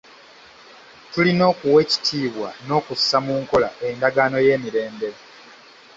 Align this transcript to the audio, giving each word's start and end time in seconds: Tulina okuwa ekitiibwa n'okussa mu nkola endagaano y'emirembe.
Tulina 1.11 1.43
okuwa 1.51 1.77
ekitiibwa 1.83 2.49
n'okussa 2.65 3.17
mu 3.25 3.33
nkola 3.41 3.69
endagaano 3.87 4.37
y'emirembe. 4.47 5.09